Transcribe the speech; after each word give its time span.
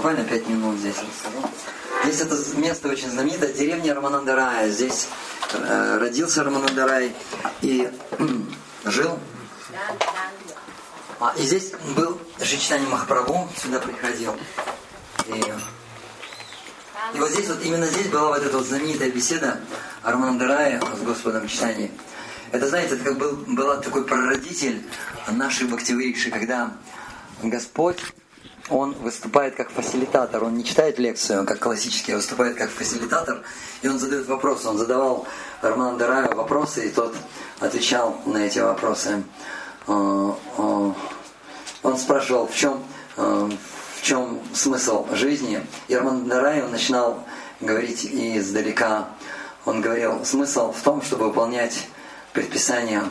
Буквально 0.00 0.24
пять 0.24 0.48
минут 0.48 0.78
здесь. 0.78 0.96
Здесь 2.04 2.20
это 2.22 2.34
место 2.56 2.88
очень 2.88 3.10
знаменитое, 3.10 3.52
деревня 3.52 3.92
Раманандарая. 3.92 4.70
Здесь 4.70 5.08
э, 5.52 5.98
родился 5.98 6.42
Раманандарай 6.42 7.14
и 7.60 7.92
жил. 8.86 9.18
А, 11.20 11.34
и 11.36 11.42
здесь 11.42 11.72
был 11.94 12.18
Шичтани 12.42 12.86
Махапрабху, 12.86 13.46
сюда 13.62 13.78
приходил. 13.78 14.34
И, 15.26 15.38
и 17.14 17.18
вот 17.18 17.28
здесь, 17.28 17.48
вот 17.48 17.62
именно 17.62 17.86
здесь 17.86 18.06
была 18.06 18.30
вот 18.30 18.42
эта 18.42 18.56
вот 18.56 18.66
знаменитая 18.66 19.10
беседа 19.10 19.60
Раманандарая 20.02 20.80
с 20.80 21.02
Господом 21.02 21.46
Читани. 21.46 21.90
Это, 22.52 22.66
знаете, 22.66 22.94
это 22.94 23.04
как 23.04 23.18
был, 23.18 23.32
была 23.46 23.76
такой 23.76 24.06
прародитель 24.06 24.82
нашей 25.28 25.66
Бхактиврикши, 25.66 26.30
когда 26.30 26.72
Господь 27.42 27.98
он 28.68 28.92
выступает 28.94 29.56
как 29.56 29.70
фасилитатор, 29.70 30.44
он 30.44 30.56
не 30.56 30.64
читает 30.64 30.98
лекцию, 30.98 31.46
как 31.46 31.58
классический, 31.58 32.12
а 32.12 32.16
выступает 32.16 32.56
как 32.56 32.70
фасилитатор, 32.70 33.42
и 33.82 33.88
он 33.88 33.98
задает 33.98 34.26
вопросы. 34.26 34.68
Он 34.68 34.78
задавал 34.78 35.26
Роману 35.62 35.98
Дараю 35.98 36.34
вопросы, 36.36 36.86
и 36.86 36.90
тот 36.90 37.14
отвечал 37.58 38.20
на 38.26 38.38
эти 38.38 38.58
вопросы. 38.58 39.22
Э, 39.86 40.32
э, 40.58 40.92
он 41.82 41.98
спрашивал, 41.98 42.46
в 42.46 42.54
чем, 42.54 42.82
э, 43.16 43.50
в 43.96 44.02
чем 44.02 44.40
смысл 44.54 45.06
жизни, 45.12 45.64
и 45.88 45.96
Роман 45.96 46.28
Дарай 46.28 46.62
он 46.62 46.70
начинал 46.70 47.24
говорить 47.60 48.04
издалека. 48.04 49.08
Он 49.64 49.80
говорил, 49.80 50.24
смысл 50.24 50.72
в 50.72 50.80
том, 50.80 51.02
чтобы 51.02 51.26
выполнять 51.26 51.86
предписания, 52.32 53.02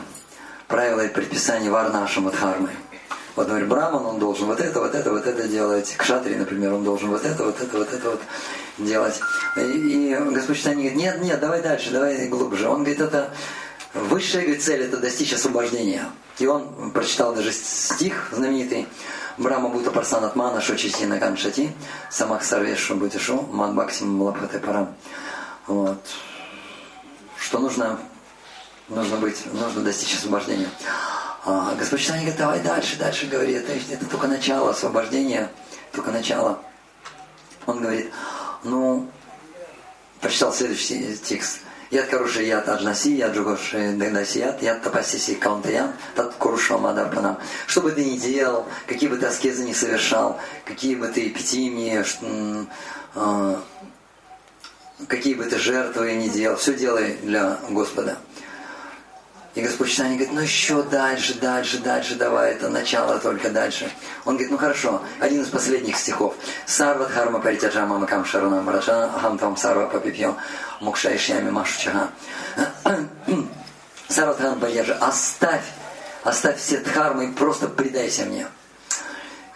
правила 0.66 1.04
и 1.04 1.08
предписания 1.08 1.70
Варнаша 1.70 2.20
Мадхармы. 2.20 2.70
Вот, 3.36 3.48
например, 3.48 3.68
Браман, 3.68 4.04
он 4.06 4.18
должен 4.18 4.46
вот 4.46 4.60
это, 4.60 4.80
вот 4.80 4.94
это, 4.94 5.10
вот 5.10 5.26
это 5.26 5.48
делать. 5.48 5.94
Кшатри, 5.96 6.34
например, 6.34 6.74
он 6.74 6.84
должен 6.84 7.10
вот 7.10 7.24
это, 7.24 7.44
вот 7.44 7.60
это, 7.60 7.78
вот 7.78 7.92
это 7.92 8.10
вот 8.10 8.20
делать. 8.78 9.20
И, 9.56 9.60
и 9.60 10.14
Господь 10.14 10.58
Читание 10.58 10.90
говорит, 10.90 10.98
нет, 10.98 11.22
нет, 11.22 11.40
давай 11.40 11.62
дальше, 11.62 11.90
давай 11.90 12.26
глубже. 12.28 12.68
Он 12.68 12.78
говорит, 12.78 13.00
это 13.00 13.30
высшая 13.94 14.42
говорит, 14.42 14.62
цель, 14.62 14.82
это 14.82 14.96
достичь 14.96 15.32
освобождения. 15.32 16.04
И 16.38 16.46
он 16.46 16.90
прочитал 16.92 17.34
даже 17.34 17.52
стих 17.52 18.30
знаменитый, 18.32 18.88
Брама 19.40 19.70
Бута 19.70 19.90
Парсанатмана 19.90 20.60
Шочити 20.60 21.04
Наганшати, 21.04 21.72
Самах 22.10 22.44
Сарвешу 22.44 22.94
Бутишу, 22.96 23.48
Ман 23.52 23.74
Баксим 23.74 24.20
Лапхате 24.20 24.58
Парам. 24.58 24.94
Вот. 25.66 25.98
Что 27.38 27.58
нужно, 27.58 27.98
нужно 28.88 29.16
быть, 29.16 29.42
нужно 29.54 29.82
достичь 29.82 30.14
освобождения. 30.14 30.68
А, 31.44 31.74
Господь 31.74 32.00
Читание 32.00 32.26
говорит, 32.26 32.38
давай 32.38 32.60
дальше, 32.60 32.98
дальше 32.98 33.26
говори, 33.26 33.54
это, 33.54 33.72
это 33.72 34.04
только 34.04 34.26
начало 34.26 34.70
освобождения, 34.70 35.50
только 35.92 36.10
начало. 36.10 36.60
Он 37.66 37.80
говорит, 37.80 38.12
ну, 38.62 39.08
прочитал 40.20 40.52
следующий 40.52 41.16
текст. 41.16 41.60
Яд 41.90 42.08
хороший 42.08 42.46
яд 42.46 42.68
аджнаси, 42.68 43.16
яд 43.16 43.34
джугоши 43.34 43.94
дагдасият, 43.94 44.62
яд 44.62 44.82
тапасиси 44.82 45.34
каунтаян, 45.34 45.92
тат 46.14 46.34
куруша 46.34 46.78
мадарпанам. 46.78 47.38
Что 47.66 47.80
бы 47.80 47.90
ты 47.90 48.04
ни 48.04 48.16
делал, 48.16 48.66
какие 48.86 49.08
бы 49.08 49.16
ты 49.16 49.26
аскезы 49.26 49.64
ни 49.64 49.72
совершал, 49.72 50.38
какие 50.64 50.94
бы 50.94 51.08
ты 51.08 51.26
эпитимии, 51.26 52.04
а, 53.16 53.60
какие 55.08 55.34
бы 55.34 55.46
ты 55.46 55.58
жертвы 55.58 56.12
ни 56.12 56.28
делал, 56.28 56.58
все 56.58 56.74
делай 56.74 57.16
для 57.22 57.58
Господа. 57.70 58.18
И 59.54 59.62
Господь 59.62 59.90
Читание 59.90 60.16
говорит, 60.16 60.34
ну 60.34 60.40
еще 60.42 60.82
дальше, 60.84 61.34
дальше, 61.34 61.78
дальше, 61.78 62.14
давай, 62.14 62.52
это 62.52 62.68
начало 62.68 63.18
только 63.18 63.50
дальше. 63.50 63.90
Он 64.24 64.34
говорит, 64.34 64.52
ну 64.52 64.58
хорошо, 64.58 65.02
один 65.18 65.42
из 65.42 65.48
последних 65.48 65.96
стихов. 65.96 66.36
Сарва 66.66 67.06
дхарма 67.06 67.40
паритяджа 67.40 67.84
мамакам 67.84 68.24
шарана 68.24 68.62
мараджа 68.62 69.06
ахам 69.06 69.38
там 69.38 69.56
сарва 69.56 69.86
папипьо 69.86 70.36
мукшайшьями 70.80 71.50
машучага. 71.50 72.10
Сарва 74.08 74.34
дхарма 74.34 74.60
паритяджа, 74.60 74.96
оставь, 75.00 75.64
оставь 76.22 76.58
все 76.58 76.78
дхармы 76.78 77.26
и 77.26 77.32
просто 77.32 77.66
предайся 77.66 78.26
мне. 78.26 78.46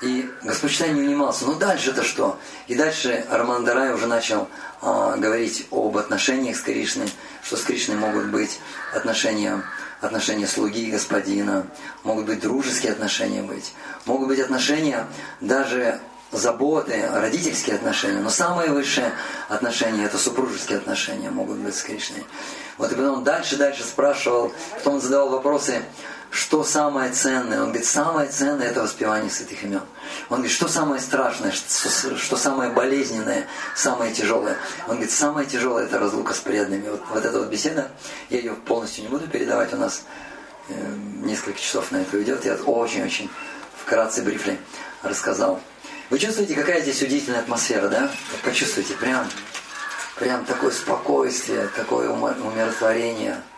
И 0.03 0.29
Господь 0.43 0.79
не 0.81 1.01
унимался. 1.01 1.45
Ну 1.47 1.55
дальше-то 1.55 2.03
что? 2.03 2.39
И 2.67 2.75
дальше 2.75 3.25
Роман 3.31 3.65
Дарай 3.65 3.95
уже 3.95 4.07
начал 4.07 4.49
а, 4.83 5.17
говорить 5.17 5.67
об 5.71 5.97
отношениях 5.97 6.57
с 6.57 6.61
Кришной, 6.61 7.09
что 7.43 7.57
с 7.57 7.63
Кришной 7.63 7.97
могут 7.97 8.27
быть 8.27 8.59
отношения 8.95 9.63
отношения 10.01 10.47
слуги 10.47 10.89
и 10.89 10.91
господина, 10.91 11.67
могут 12.03 12.27
быть 12.27 12.41
дружеские 12.41 12.93
отношения 12.93 13.43
быть, 13.43 13.73
могут 14.05 14.29
быть 14.29 14.41
отношения 14.41 15.07
даже 15.41 16.01
заботы, 16.39 17.09
родительские 17.13 17.77
отношения, 17.77 18.21
но 18.21 18.31
самые 18.31 18.71
высшие 18.71 19.13
отношения 19.49 20.05
это 20.05 20.19
супружеские 20.19 20.79
отношения 20.79 21.31
могут 21.31 21.59
быть 21.59 21.75
с 21.75 21.83
Кришной. 21.83 22.25
Вот 22.79 22.93
и 22.93 22.95
потом 22.95 23.25
дальше, 23.25 23.57
дальше 23.57 23.83
спрашивал, 23.83 24.53
потом 24.77 24.95
он 24.95 25.01
задавал 25.01 25.31
вопросы, 25.31 25.83
что 26.35 26.65
самое 26.65 27.13
ценное? 27.13 27.61
Он 27.61 27.67
говорит, 27.67 27.87
самое 27.87 28.29
ценное 28.29 28.67
это 28.67 28.83
воспевание 28.83 29.31
святых 29.31 29.63
имен. 29.63 29.83
Он 30.31 30.39
говорит, 30.39 30.51
что 30.51 30.67
самое 30.67 31.01
страшное, 31.01 31.53
что, 31.53 32.17
что 32.17 32.37
самое 32.37 32.71
болезненное, 32.71 33.47
самое 33.77 34.13
тяжелое? 34.13 34.57
Он 34.89 34.95
говорит, 34.95 35.13
самое 35.13 35.47
тяжелое 35.47 35.85
это 35.85 36.01
разлука 36.01 36.35
с 36.35 36.41
преданными. 36.41 36.89
Вот, 36.89 37.03
вот 37.13 37.25
эта 37.25 37.39
вот 37.39 37.49
беседа, 37.49 37.89
я 38.31 38.39
ее 38.39 38.55
полностью 38.55 39.05
не 39.05 39.11
буду 39.11 39.29
передавать, 39.29 39.73
у 39.75 39.77
нас 39.77 40.03
э, 40.71 40.75
несколько 41.23 41.61
часов 41.61 41.93
на 41.93 41.99
это 41.99 42.17
уйдет. 42.17 42.45
Я 42.45 42.57
очень-очень 42.57 43.31
вкратце, 43.85 44.23
брифли 44.23 44.59
рассказал. 45.05 45.61
Вы 46.11 46.19
чувствуете, 46.19 46.55
какая 46.55 46.81
здесь 46.83 47.03
удивительная 47.03 47.41
атмосфера, 47.41 47.89
да? 47.89 48.11
Почувствуйте, 48.43 48.95
прям, 48.95 49.29
прям 50.19 50.45
такое 50.45 50.71
спокойствие, 50.71 51.69
такое 51.77 52.11
умиротворение– 52.11 53.41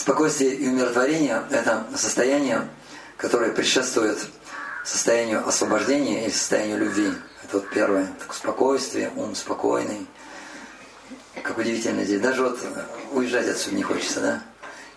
Спокойствие 0.00 0.54
и 0.54 0.66
умиротворение– 0.66 1.42
это 1.50 1.86
состояние, 1.94 2.66
которое 3.18 3.52
предшествует 3.52 4.16
состоянию 4.82 5.46
освобождения 5.46 6.26
и 6.26 6.30
состоянию 6.30 6.78
любви. 6.78 7.12
Это 7.44 7.58
вот 7.58 7.68
первое. 7.68 8.06
Так, 8.18 8.32
спокойствие, 8.32 9.12
ум 9.14 9.34
спокойный. 9.34 10.06
Как 11.42 11.58
удивительно 11.58 12.02
здесь. 12.04 12.18
Даже 12.22 12.44
вот 12.44 12.58
уезжать 13.12 13.46
отсюда 13.46 13.76
не 13.76 13.82
хочется, 13.82 14.20
да? 14.20 14.42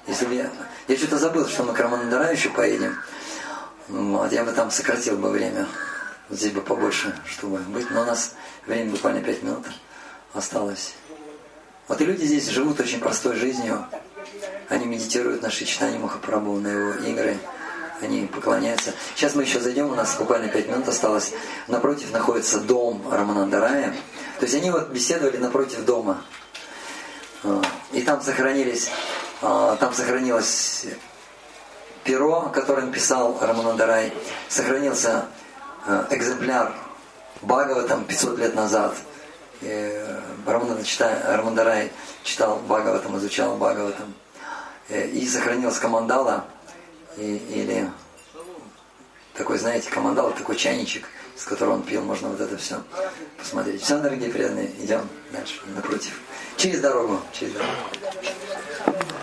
Если 0.07 0.33
я... 0.35 0.49
Я 0.87 0.95
что-то 0.95 1.17
забыл, 1.17 1.49
что 1.49 1.63
мы 1.63 1.73
к 1.73 2.31
еще 2.31 2.49
поедем. 2.51 2.97
Вот, 3.87 4.31
я 4.31 4.43
бы 4.43 4.51
там 4.51 4.71
сократил 4.71 5.17
бы 5.17 5.29
время. 5.29 5.67
Здесь 6.29 6.51
бы 6.51 6.61
побольше, 6.61 7.15
чтобы 7.25 7.57
быть. 7.59 7.89
Но 7.91 8.01
у 8.01 8.05
нас 8.05 8.35
время 8.65 8.91
буквально 8.91 9.21
5 9.21 9.43
минут 9.43 9.65
осталось. 10.33 10.93
Вот 11.87 11.99
и 11.99 12.05
люди 12.05 12.23
здесь 12.23 12.47
живут 12.47 12.79
очень 12.79 12.99
простой 12.99 13.35
жизнью. 13.35 13.85
Они 14.69 14.85
медитируют 14.85 15.41
на 15.41 15.51
Шичтане 15.51 15.99
Махапрабху, 15.99 16.59
на 16.59 16.67
его 16.67 16.93
игры. 17.05 17.37
Они 18.01 18.25
поклоняются. 18.25 18.93
Сейчас 19.15 19.35
мы 19.35 19.43
еще 19.43 19.59
зайдем, 19.59 19.91
у 19.91 19.95
нас 19.95 20.15
буквально 20.17 20.47
пять 20.47 20.67
минут 20.67 20.87
осталось. 20.87 21.33
Напротив 21.67 22.11
находится 22.11 22.59
дом 22.59 23.05
Раманандарая. 23.11 23.93
То 24.39 24.45
есть 24.45 24.55
они 24.55 24.71
вот 24.71 24.89
беседовали 24.89 25.37
напротив 25.37 25.85
дома. 25.85 26.23
А, 27.43 27.61
и 27.91 28.01
там 28.01 28.21
сохранились, 28.21 28.89
а, 29.41 29.75
там 29.75 29.93
сохранилось 29.93 30.85
перо, 32.03 32.49
которое 32.53 32.91
писал 32.91 33.37
Раманандарай. 33.39 34.13
Сохранился 34.49 35.25
а, 35.85 36.07
экземпляр 36.09 36.73
Бхагаватам 37.41 38.05
500 38.05 38.39
лет 38.39 38.55
назад. 38.55 38.95
Рамандарай 40.45 41.91
читал 42.23 42.59
Бхагаватам, 42.67 43.17
изучал 43.17 43.55
Бхагаватам. 43.57 44.13
Э, 44.89 45.07
и 45.07 45.25
сохранилась 45.27 45.79
командала, 45.79 46.45
или 47.17 47.89
такой, 49.33 49.57
знаете, 49.57 49.89
командал, 49.89 50.31
такой 50.31 50.55
чайничек, 50.55 51.07
с 51.35 51.45
которого 51.45 51.75
он 51.75 51.83
пил, 51.83 52.03
можно 52.03 52.29
вот 52.29 52.39
это 52.39 52.57
все 52.57 52.83
посмотреть. 53.37 53.81
Все, 53.81 53.97
дорогие 53.97 54.29
преданные, 54.29 54.69
идем 54.83 55.07
дальше, 55.31 55.61
напротив. 55.75 56.19
Через 56.57 56.81
дорогу, 56.81 57.21
через 57.31 57.53
дорогу. 57.53 57.73